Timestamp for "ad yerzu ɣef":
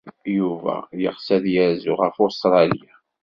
1.35-2.15